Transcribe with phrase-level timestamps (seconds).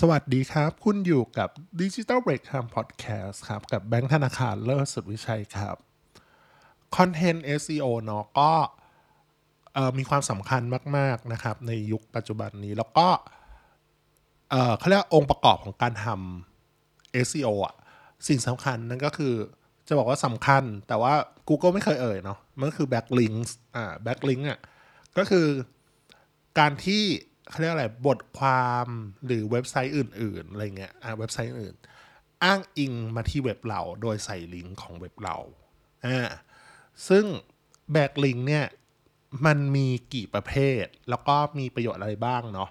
[0.00, 1.48] สวัสดีครับ คุณอยู่กับ
[1.80, 5.76] Digital Break Time Podcast ครับ กับแบงค์ธนาคารเลิศสุดวิชัยครับ
[6.96, 8.52] Content SEO เนาะก็
[9.74, 10.62] เอ่อมีความสำคัญ
[10.96, 13.08] มาก ๆ นะครับ ในยุคปัจจุบันนี้แล้วก็
[14.78, 17.74] เขาเรียกองค์ประกอบของการทำ SEO อะ
[18.28, 19.34] สิ่งสำคัญนั่นก็คือ
[19.88, 21.14] จะบอกว่าสำคัญ แต่ว่า
[21.48, 24.60] Google ไม่เคยเอ่ยเนาะมันก็คือ backlinks อ่า backlink อะ
[25.18, 25.46] ก็คือ
[26.58, 27.04] การที่
[27.52, 28.86] เขาเรียกอะไรบทความ
[29.26, 31.74] หรือเว็บไซต์อื่น ๆ อะไรเงี้ยอ่าเว็บไซต์อื่น
[32.44, 35.36] อ้างอิงมาที่เว็บเรา โดยใส่ลิงก์ของเว็บเรา
[36.06, 36.18] อ่า
[37.08, 37.24] ซึ่ง
[37.92, 38.66] backlink เนี่ย
[39.46, 42.70] มันมีกี่ประเภท แล้วก็มีประโยชน์อะไรบ้างเนาะ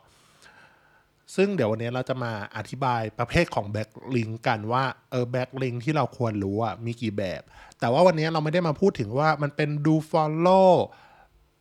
[1.36, 7.42] ซึ่งเดี๋ยววันนี้เราจะมาอธิบายประเภทของ backlink กันว่าเออ backlink ที่เราควรรู้อะมีกี่แบบ
[7.80, 10.72] แต่ว่าวันนี้เราไม่ได้มาพูดถึงว่ามันเป็น do follow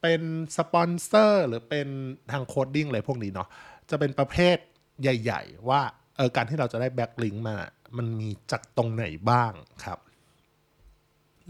[0.01, 0.23] เป็น
[0.57, 1.89] สปอนเซอร์หรือเป็น
[2.33, 3.49] ทาง coding อะไรพวกนี้เนาะ
[3.91, 4.57] จะเป็นประเภท
[5.01, 5.81] ใหญ่ ๆ ว่า
[6.17, 7.57] เออการที่เราจะได้ backlink มา
[7.97, 9.52] มันมีจากตรงไหนบ้าง
[9.85, 9.99] ครับ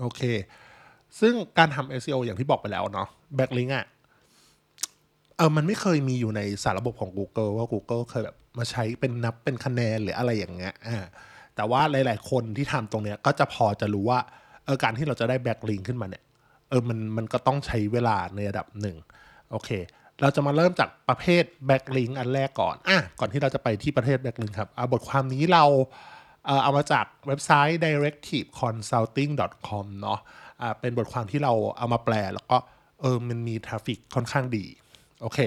[0.01, 0.23] โอเค
[1.21, 3.87] ซึ่งการทำ SEO อย่างที่บอกไปแล้วเนาะ backlink อะ
[5.37, 11.05] เออมันไม่เคยมีอยู่ในสารระบบของ Google ว่า Google เคยแบบมาใช้เป็นนับเป็นคะแนนหรืออะไรอย่างเงี้ยอ่า
[11.57, 14.21] แต่ว่าหลาย ๆ คนที่ทำตรงเนี้ยก็จะพอจะรู้ว่า
[14.65, 16.25] เออการที่เราจะได้ backlink ขึ้นมาเนี่ย
[16.71, 18.97] เออมันมันก็ต้องใช้เวลาในระดับหนึ่ง
[19.51, 19.71] โอเค
[20.21, 25.65] เราจะมาเริ่มจากประเภท backlink อันแรกก่อนอะก่อนที่เราจะไปที่ประเภท backlink ครับเอาบทความนี้เรา
[26.63, 30.21] เอามาจากเว็บไซต์ directiveconsulting.com เนาะ
[30.61, 32.57] อ่าเป็นบทความที่เราเอามาแปล แล้วก็
[33.01, 34.67] เออมันมี traffic ค่อนข้างดี
[35.23, 35.39] โอเค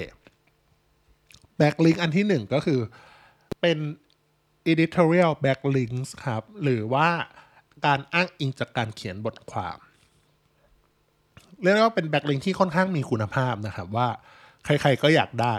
[1.60, 2.80] backlink อันที่หนึ่งก็คือ
[3.62, 3.78] เป็น
[4.72, 7.10] editorial backlinks ครับ หรือว่า
[7.86, 9.78] การอ้างอิงจากการเขียนบทความ
[11.64, 14.08] เรียกว่าเป็น backlink ที่ค่อนข้างมีคุณภาพนะครับ ว่า
[14.66, 15.56] ใครๆก็อยากได้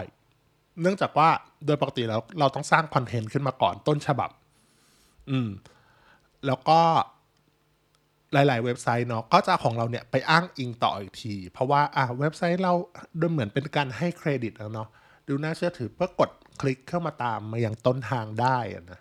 [0.81, 1.29] เนื่องจากว่า
[1.65, 4.29] โดยปกติแล้วเราต้องสร้าง content ขึ้นมาก่อนต้นฉบับ
[5.29, 5.49] อืม
[6.47, 6.79] แล้วก็
[8.33, 12.73] หลาย ๆ เว็บไซต์เนาะก็จะของเราเนี่ยไปอ้างอิงต่ออีกที เพราะว่าอะเว็บไซต์เรา
[13.21, 14.87] ดูเหมือนเป็นการให้เครดิตแล้วเนาะ
[15.27, 16.31] ดูน่าเชื่อถือเพื่อกด
[16.61, 18.57] คลิกเข้ามาตามมาอยังต้นทางได้
[18.91, 18.99] นะ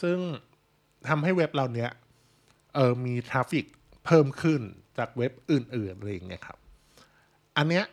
[0.00, 0.18] ซึ่ง
[1.08, 1.90] ทำให้เว็บเราเนี้ย
[2.74, 3.64] เออมีทราฟิก
[4.06, 4.60] เพิ่มขึ้น
[4.98, 6.58] จากเว็บอื่นๆอะไรอย่างเงี้ยครับ
[7.56, 7.84] อันเนี้ย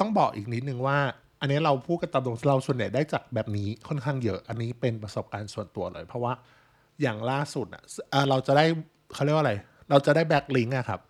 [0.00, 0.98] ต้องบอกอีกนิดนึงว่า
[1.40, 6.32] อันนี้เราพูดกันตามตรงเราส่วนใหญ่ได้จากแบบนี้ค่อนข้างเยอะ อันนี้เป็นประสบการณ์ส่วนตัวเลย เพราะว่า
[7.02, 7.82] อย่างล่าสุดอะ
[8.30, 8.64] เราจะได้
[9.14, 9.54] เขาเรียกว่าอะไร
[9.90, 11.00] เราจะได้ backlink อะครับ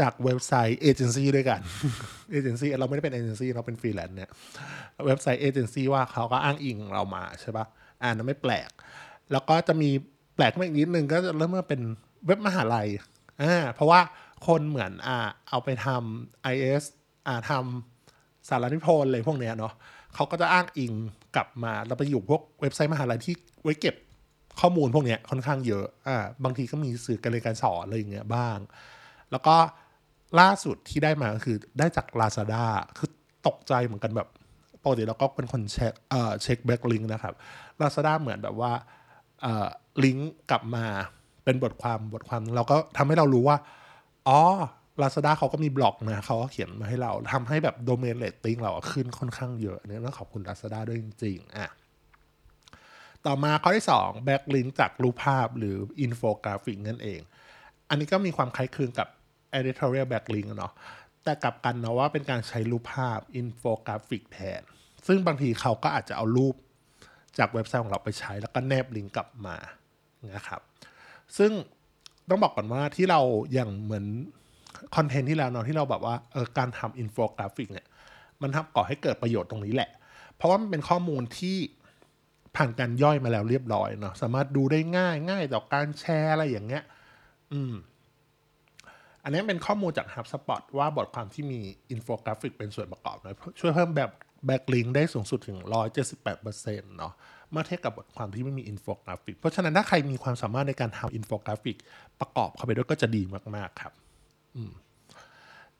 [0.00, 1.60] จากเว็บไซต์เอเจนซี่ด้วยกัน
[2.30, 4.30] เอเจนซี่เราไม่ได้เป็นเอเจนซี่เราเป็นฟรีแลนซ์เนี่ย
[5.06, 7.66] เว็บไซต์เอเจนซี่ว่าเขาก็อ้างอิงเรามาใช่ปะ
[8.02, 8.70] อ่านั้นไม่แปลก
[9.32, 9.90] แล้วก็จะมี
[10.34, 11.80] แปลกมาอีกนิดนึงก็จะเริ่มมาเป็น
[12.26, 12.88] เว็บมหาลัย
[13.42, 14.00] อ่าเพราะว่า
[14.46, 16.84] คนเหมือนอ่าเอาไปทำ IS
[17.26, 19.72] อ่าทำสารนิพนธ์อะไรพวกเนี้ยเนาะ
[20.14, 20.92] เขาก็จะอ้างอิง
[21.36, 23.94] กลับมาแล้วไปอยู่พวกเว็บไซต์มหาลัยที่ไว้เก็บ
[24.60, 28.58] ข้อมูลพวกเนี้ยค่อนข้างเยอะอ่าบางทีก็มีสื่อการเรียนการสอนอะไรอย่างเงี้ยบ้าง
[29.30, 29.56] แล้วก็
[30.40, 32.64] ล่าสุดที่ได้มาก็คือได้จาก Lazada
[32.98, 33.10] คือ
[33.46, 34.28] ตกใจเหมือนกันแบบ
[34.82, 37.34] ปกติเราก็เป็นคนเช็คเอ่อ check backlink นะครับ
[37.80, 38.72] Lazada เหมือนแบบว่า
[39.42, 39.66] เอ่อ
[40.04, 40.84] ลิงก์กลับมา
[41.44, 43.56] เป็นบทความบทความ เราก็ทำให้เรารู้ว่า
[44.28, 44.40] อ๋อ
[45.02, 51.70] Lazada เขาก็มีบล็อกนะเขาก็เขียนมาให้เราทำให้แบบ domain rating เราขึ้นค่อนข้างเยอะอันนี้ต้องขอบคุณ Lazada ด้วยจริงๆอะ
[53.26, 57.20] ต่อมาข้อที่ 2 backlink จากรูปภาพหรืออินโฟกราฟิกนั่นเอง
[57.88, 59.08] อันนี้ก็มีความคล้ายคลึงกับ
[59.58, 60.72] editorial backlink เนาะ
[61.24, 64.62] แต่กลับกันเนาะว่าเป็นการใช้รูปภาพอินโฟกราฟิกแทน
[65.06, 66.54] ซึ่งบางทีเขาก็อาจจะเอารูป
[67.38, 69.56] จากเว็บไซต์ของเราไปใช้แล้วก็แนบลิงก์กลับมา
[70.34, 70.60] นะครับ
[71.38, 71.52] ซึ่ง
[72.30, 73.20] ต้องบอกก่อนว่าที่เรา
[73.52, 74.04] อย่างเหมือน
[74.96, 77.86] content ที่แล้วเนาะที่เราแบบว่าเออการทำอินโฟกราฟิกเนี่ย
[78.42, 79.90] มันทำก่อให้เกิดประโยชน์ตรงนี้แหละ
[80.36, 81.56] เพราะว่ามันเป็นข้อมูลที่
[82.56, 86.82] ผ่านการย่อยมาแล้วเรียบร้อยเนาะสามารถดูได้ง่ายง่ายต่อการแชร์อะไรอย่างเงี้ย
[87.52, 87.72] อืม
[89.24, 91.60] อันนี้เป็นข้อมูลจาก HubSpot ว่าบทความที่มี
[91.90, 94.10] อินโฟกราฟิกเป็นส่วนประกอบนะช่วยเพิ่มแบบ
[94.46, 95.58] backlink ได้สูงสุดถึง
[96.26, 97.12] 178%เนาะ
[97.50, 101.76] เมื่อเทียบกับบทความที่ไม่มีอินโฟกราฟิก เพราะฉะนั้นถ้าใครมีความสามารถในการทำอินโฟกราฟิก
[102.20, 103.22] ประกอบเข้าไปด้วยก็จะดี
[103.56, 103.92] มากๆครับ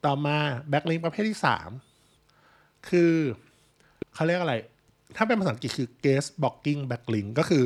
[0.05, 0.37] ต่อมา
[0.69, 1.39] backlink ประเภทที่
[2.13, 3.13] 3 คือ
[4.15, 4.55] เขาเรียกอะไร
[5.17, 7.65] ถ้าเป็นภาษาอังกฤษคือ guest blogging backlink ก็คือ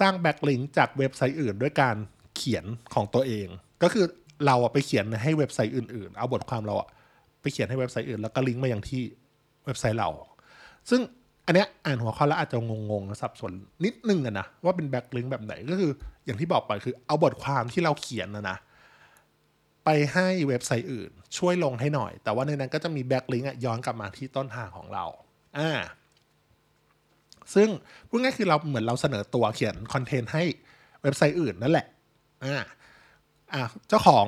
[0.00, 1.96] สร้าง backlink จากเว็บไซต์อื่นด้วยการ
[2.36, 3.46] เขียนของตัวเอง
[3.82, 4.04] ก็คือ
[4.46, 6.74] เราไปเขียนให้เว็บไซต์อื่นๆ เอาบทความเรา
[7.40, 9.02] ไปเขียนให้เว็บไซต์อื่น แล้วก็ลิงก์มาอย่างที่
[9.66, 10.08] เว็บไซต์เรา
[10.90, 11.00] ซึ่ง
[11.46, 12.56] อันเนี้ยอ่านหัวข้อแล้วอาจจะ
[12.90, 13.52] งงๆสับสน
[13.84, 15.92] นิดนึงอะนะว่าเป็น backlink แบบไหนก็คือ
[16.24, 18.56] อย่างที่บอกไปคือเอาบทความที่เราเขียนนะนะ
[19.84, 25.04] ไปให้เว็บไซต์อื่น ช่วยลงให้หน่อย แต่ว่าในนั้นก็จะมี backlink ย้อนกลับมาที่ต้นทางของเรา
[25.58, 25.70] อ่า
[27.54, 27.68] ซึ่ง
[28.08, 30.42] พูดง่ายคือเราเหมือนเราเสนอตัวเขียนคอนเทนต์ให้
[31.02, 31.86] เว็บไซต์อื่นนั่นแหละ
[32.44, 32.56] อ่า
[33.52, 34.26] อ่าเจ้าของ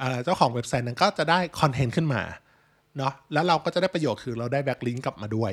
[0.00, 2.22] อ่าเจ้าของเว็บไซต์นั้นก็จะได้คอนเทนต์ขึ้นมา
[2.98, 5.52] เนาะแล้วเราก็จะได้ประโยชน์คือเราได้ backlink กลับมาด้วย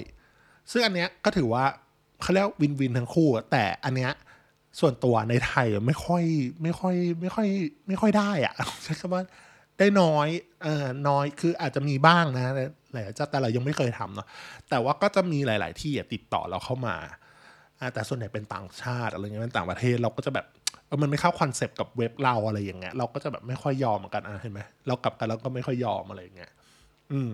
[0.72, 1.66] ซึ่งอันเนี้ยก็ถือว่า
[2.22, 4.12] เขาเรียก win-win ทั้งคู่ แต่อันเนี้ย
[4.80, 6.24] ส่วนตัวในไทยไม่ค่อย
[6.64, 7.48] ไม่ค่อยไม่ค่อย
[7.88, 8.54] ไม่ค่อยได้อะ
[8.84, 9.22] ใช้คำว่า
[9.80, 10.28] ได้น้อย
[10.64, 12.54] เอ่อน้อยคืออาจจะมีบ้างนะ
[12.94, 14.28] หลายเจ้าแต่เรายังไม่เคยทำเนาะ
[14.70, 16.96] แต่ว่าก็จะมีหลาย ๆ ที่ติดต่อเราเข้ามา
[17.94, 20.46] แต่ส่วนใหญ่เป็นต่างชาติอะไรเงี้ยเป็นต่างประเทศเราก็จะแบบ
[21.02, 26.52] มันไม่เข้าคอนเซปต์กับเว็บเราอะไรอย่างเงี้ยเราก็จะแบบไม่ค่อยยอมเหมือนกันอะเห็นไหมเรากลับกันแล้วก็ไม่ค่อยยอมอะไรอย่างเงี้ย
[27.14, 27.32] อืม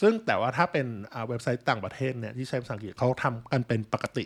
[0.00, 0.86] ซึ่งแต่ว่าถ้าเป็น
[1.28, 4.24] เว็บไซต์ต่างประเทศเนี่ยที่ใช้ภาษาอังกฤษเขาทำกันเป็นปกติ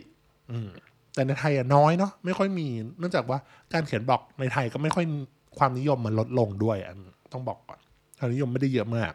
[0.51, 0.69] อืม
[1.13, 2.67] แต่ในไทยอะน้อยเนาะไม่ค่อยมี
[2.99, 3.39] เนื่องจากว่า
[3.73, 5.05] การเขียนบล็อกในไทยก็ไม่ค่อย
[5.57, 6.97] ความนิยมมันลดลงด้วยอัน
[7.33, 7.79] ต้องบอกก่อน
[8.17, 9.13] ความนิยมไม่ได้เยอะมาก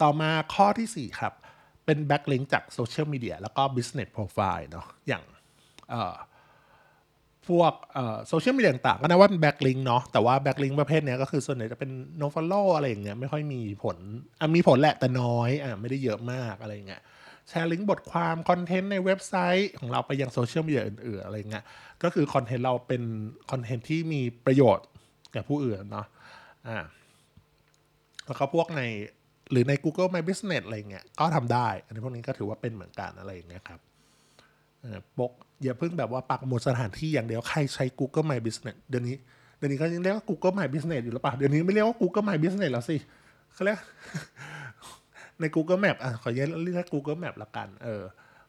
[0.00, 1.32] ต่อมาข้อที่ 4 ครับ
[1.84, 5.22] เป็น backlink จากโซเชียลมีเดียแล้วก็ business profile เนาะอย่าง
[7.48, 7.72] พวก
[8.28, 13.96] โซเชียลมีเดียต่างก็นะว่าเป็น backlink เนาะแต่ว่า backlink ประเภทนี้ก็คือส่วนใหญ่จะเป็นno follow อะไรอย่างเงี้ยไม่ค่อยมีผล
[14.40, 17.02] อะมีผลแหละแต่น้อยอะไม่ได้เยอะมากอะไรเงี้ย
[17.48, 21.64] แชร์ลิงก์บทความคอนเทนต์ในเว็บไซต์ของเราไปยังโซเชียลมีเดียอื่นๆอะไรเงี้ย
[22.02, 23.02] ก็คือคอนเทนต์เราเป็น
[23.50, 24.86] คอนเทนต์ที่มีประโยชน์
[25.32, 26.06] แก่ผู้อื่นเนาะ
[26.68, 26.78] อ่า
[28.26, 28.82] แล้วก็พวกใน
[29.50, 33.80] หรือใน Google My Business อะไรเงี้ยก็ทำได้ อันนี้พวกนี้ก็ถือว่าเป็นเหมือนกันอะไรอย่างเงี้ยครับ
[35.18, 35.32] ปก
[35.62, 39.16] อย่าเพิ่งแบบว่าปักหมุดสถานที่อย่างเดียว ใครใช้ Google My Business เดี๋ยวนี้
[39.56, 42.96] เดี๋ยวนี้ก็ยังเรียกว่า Google My Business อยู่หรือเปล่าเดี๋ยวนี้ไม่เรียกว่า Google My Business แล้วสิ
[43.54, 43.78] เขาเรียก
[45.40, 48.02] ใน Google Map อะขอเรียก Google Map ละกันเออ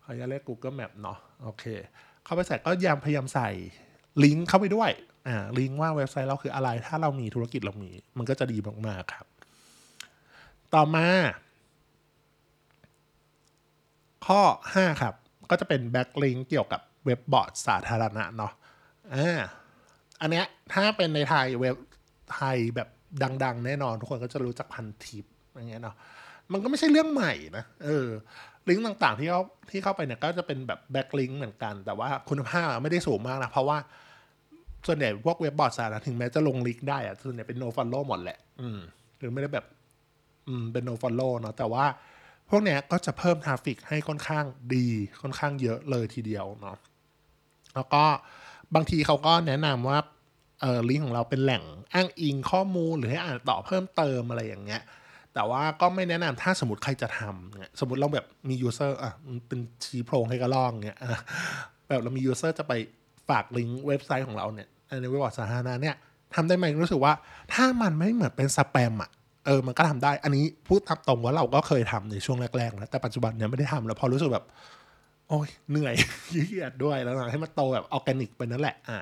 [0.04, 1.64] ขอเรียก Google Map เนาะโอเค
[2.24, 3.50] เข้าไปใส่ก็ยามพยายามใส่
[4.24, 4.92] ลิงก์เข้าไปด้วย
[5.28, 8.58] อ่าลิงก์ว่าเว็บไซต์เราคืออะไร ถ้าเรามีธุรกิจเรามี มันก็จะดี
[8.88, 9.26] มากๆครับ
[10.74, 11.08] ต่อมา
[14.26, 14.42] ข้อ
[14.74, 15.16] 5 ครับ
[15.50, 18.54] ก็จะเป็น backlink เกี่ยวกับเว็บบอร์ดสาธารณะเนาะ
[19.16, 19.40] อ่า
[20.22, 21.76] อันเนี้ยถ้าเป็นในไทยเว็บ
[22.34, 22.90] ไทยแบบ
[23.44, 25.96] ดัง ๆ แน่นอนทุกคนก็จะรู้จักพันทิปอย่างเงี้ยเนาะ
[26.52, 28.08] มันก็ไม่ใช่เรื่องใหม่นะเออ
[28.68, 33.78] ลิงก์ต่างๆที่เขาที่เข้าไปเนี่ยก็จะเป็นแบบ backlink เหมือนกัน แต่ว่าคุณภาพไม่ได้สูงมากนะ เพราะว่า
[34.88, 38.80] ส่วนใหญ่พวกเว็บบอร์ดสาธารณะถึงแม้จะลงลิงก์ได้อะส่วนใหญ่เป็น no follow หมดแหละ อืม
[39.20, 39.66] หรือไม่ได้แบบ
[40.48, 41.86] อืมเป็น no follow เนาะแต่ว่า
[42.50, 44.46] พวกเนี้ยก็จะเพิ่ม traffic ให้ค่อนข้าง
[44.76, 44.88] ดี
[45.22, 46.78] ค่อนข้างเยอะเลยทีเดียวเนาะ
[47.76, 48.04] แล้วก็
[48.76, 50.00] บางทีเขาก็แนะนำว่า
[50.62, 51.64] เออลิงก์ของเราเป็นแหล่ง
[51.94, 54.82] อ้างอิงข้อมูลหรือให้อ่านต่อเพิ่มเติมอะไรอย่างเงี้ย
[55.34, 59.14] แต่ว่าก็ไม่แนะนำถ้าสมมติใครจะทำเนี่ยสมมติเราแบบมี user อะ
[59.48, 61.00] เป็นชี้โพรงให้กระรอกเนี่ย
[61.88, 62.74] แบบเรามี user จะไป
[63.30, 64.68] ฝากลิงก์เว็บไซต์ของเราเนี่ย
[65.02, 65.96] ในเว็บบอร์ดสาธารณะเนี่ย
[66.36, 67.14] ทำได้ไหมรู้สึกว่า
[67.54, 69.10] ถ้ามันไม่เหมือนเป็นสแปมอะ
[69.46, 74.46] เออมันก็ทำได้ อันนี้พูดตามตรงว่าเราก็เคยทำในช่วงแรกๆนะแต่ปัจจุบันเนี่ยไม่ได้ทำแล้วพอรู้สึกแบบ
[75.28, 75.94] โอ้ยเหนื่อย
[76.36, 79.00] ยืดด้วยแล้วให้มันโตแบบออร์แกนิกไปนั่นแหละอ่า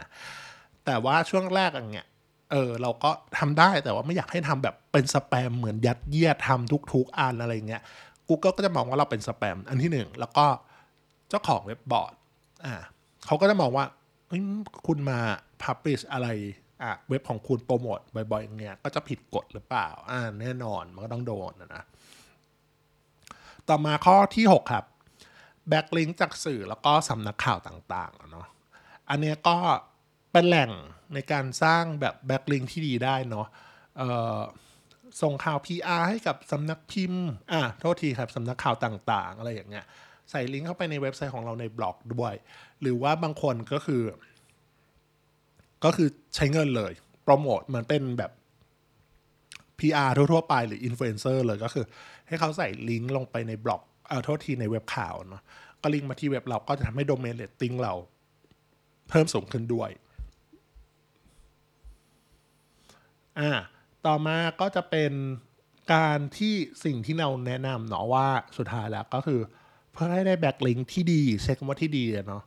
[0.86, 2.08] แต่ว่าช่วงแรกอย่างเงี้ย
[2.52, 7.82] เออเราก็ทำได้แต่ว่าไม่อยากให้ทำแบบเป็นสแปมเหมือนยัดเยียดทำทุกๆอันอะไรเงี้ย
[8.28, 10.46] Google ก็จะมองว่าเราเป็นสแปมอันที่หนึ่งแล้วก็
[11.30, 12.14] เจ้าของเว็บบอร์ด
[12.66, 12.76] อ่า
[13.26, 13.86] เขาก็จะมองว่า
[14.88, 15.20] คุณมา
[15.64, 16.28] พับลิชอะไร
[17.10, 21.84] เว็บของคุณโปรโมทบ่อยๆอย่างเงี้ยก็จะผิดกฎหรือเปล่า อ่าแน่นอนมันก็ต้องโดนนะ
[23.70, 24.86] ต่อมาข้อที่ 6 ครับ
[25.70, 28.48] backlink จากสื่อแล้วก็สำนักข่าวต่างๆเนาะ
[29.10, 29.58] อันนี้ก็
[30.32, 30.72] เป็นแหล่ง
[31.14, 33.48] ในการสร้างแบบ backlink ที่ดีได้เนาะ
[35.22, 39.86] ส่งข่าว PR ให้กับสำนักพิมพ์ อ่าโทษทีครับสำนักข่าวต่าง ๆ อะไรอย่างเงี้ย
[40.30, 42.34] ใส่ลิงก์เข้าไปในเว็บไซต์ของเราในบล็อกด้วย
[42.82, 44.04] หรือว่าบางคนก็คือ
[45.84, 46.92] ก็คือใช้เงินเลย
[47.24, 48.32] โปรโมทมันเป็นแบบ
[49.80, 51.86] PR ทั่วๆไปหรืออินฟลูเอนเซอร์เลยก็คือ
[52.28, 55.42] ให้เขาใส่ลิงก์ลงไปในบล็อกเอาโทษทีในเว็บข่าวเนาะ
[55.82, 57.94] ก็ลิงก์มาที่เว็บเราก็จะทำให้ domain rating เรา
[59.10, 59.90] เพิ่มสูงขึ้นด้วย
[63.40, 63.52] อ่า
[64.06, 65.12] ต่อมาก็จะเป็น
[65.94, 66.54] การที่
[66.86, 69.40] สิ่งที่เราแนะนำเนาะว่าสุดท้ายแล้วก็คือ
[69.92, 72.44] เพื่อให้ได้ backlink ที่ดีใช้คำว่าที่ดีเนาะ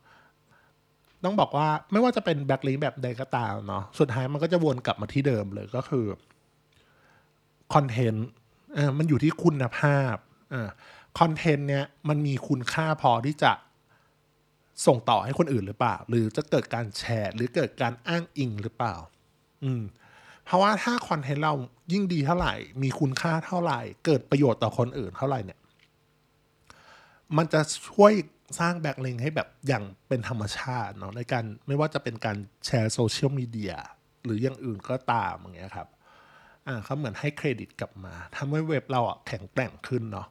[1.24, 6.06] ต้องบอกว่าไม่ว่าจะเป็น backlink แบบใดก็ตามเนาะสุดท้ายมันก็จะวนกลับมาที่เดิมเลยก็คือ
[7.74, 8.28] คอนเทนต์
[8.98, 10.14] มันอยู่ที่คุณภาพ
[10.54, 10.56] อะ
[11.18, 13.52] คอนเทนต์เนี้ยมันมีคุณค่าพอที่จะ
[14.86, 18.94] ส่งต่อให้คนอื่นหรือเปล่า หรือจะเกิดการแชร์ หรือเกิดการอ้างอิงหรือเปล่า
[19.64, 19.82] อืม
[20.44, 21.54] เพราะว่าถ้าคอนเทนต์เรา
[21.92, 25.58] ยิ่งดีเท่าไหร่ มีคุณค่าเท่าไหร่ เกิดประโยชน์ต่อคนอื่นเท่าไหร่เนี่ย
[27.36, 28.12] มันจะช่วย
[28.58, 33.74] สร้าง backlink ให้แบบอย่างเป็นธรรมชาติเนาะในการไม่ว่าจะเป็นการแชร์โซเชียลมีเดีย
[34.24, 35.88] หรืออย่างอื่นก็ตามอย่างเงี้ยครับ
[36.66, 40.28] อ่าเขาเหมือนให้เครดิตกลับมาทำให้เว็บเราอะแข็งแกร่งขึ้นเนาะ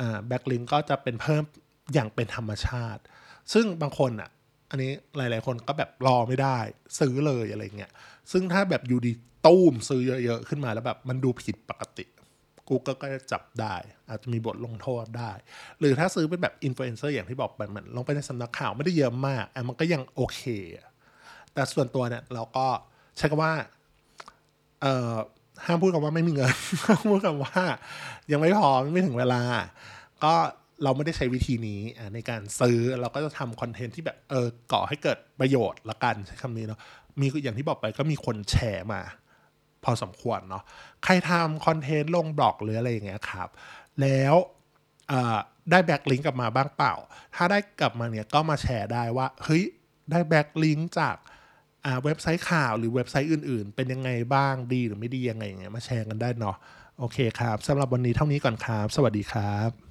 [0.00, 1.42] อ่า backlink ก็จะเป็นเพิ่ม
[1.94, 3.02] อย่างเป็นธรรมชาติ
[3.52, 4.30] ซึ่งบางคนอะ
[4.70, 6.58] อันนี้หลาย ๆ คนก็แบบรอไม่ได้
[6.98, 7.92] ซื้อเลยอะไรเงี้ย
[8.32, 9.12] ซึ่งถ้าแบบอยู่ดี
[9.46, 12.04] ตู้มซื้อเยอะ ๆ ขึ้นมาแล้วแบบมันดูผิดปกติ
[12.70, 13.74] กูก็ก็จะจับได้
[14.08, 15.32] อาจจะมีบทลงโทษได้
[15.78, 20.40] หรือถ้าซื้อเป็นแบบอินฟลูเอนเซอร์อย่างที่บอกไปมันลงไปในสำนักข่าวไม่ได้เยอะมากอะมันก็ยังโอเค
[21.54, 22.66] แต่ส่วนตัวเนี่ยเราก็
[23.16, 23.52] ใช้คำว่า
[24.80, 25.14] เอ่อ
[25.66, 26.52] ห้ามพูดคำว่าไม่มีเงิน
[26.86, 27.54] ห้ามพูดคำว่า
[28.32, 29.42] ยังไม่พอไม่ถึงเวลา
[30.24, 30.34] ก็
[30.84, 31.80] เราไม่ได้ใช้วิธีนี้
[32.14, 36.80] ในการซื้อเราก็จะทำ content ที่แบบเออก่อให้เกิดประโยชน์ละกันใช้คำนี้เนาะ
[37.20, 39.00] มีอย่างที่บอกไปก็มีคนแชร์มา
[39.84, 40.62] พอสมควรเนาะ
[41.04, 43.48] ใครทำ content ลงบล็อกหรืออะไรอย่างเงี้ยครับ
[44.00, 44.34] แล้ว
[45.70, 46.94] ได้ backlink กลับมาบ้างเปล่า
[47.34, 49.64] ถ้าได้กลับมาเนี่ยก็มาแชร์ได้ว่า เฮ้ย
[50.10, 51.16] ได้แบ็กลิงก์จาก
[52.04, 56.56] เว็บไซต์ข่าวหรือเว็บไซต์อื่นๆ เป็นยังไงบ้างดีหรือไม่ดียังไงอย่างเงี้ยมาแชร์กันได้เนาะ
[56.98, 59.89] โอเคครับสำหรับวันนี้เท่านี้ก่อนครับ สวัสดีครับ